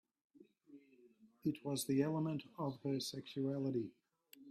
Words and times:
It 1.45 1.63
was 1.63 1.87
an 1.87 2.01
element 2.01 2.45
of 2.57 2.79
her 2.81 2.99
sexuality. 2.99 3.91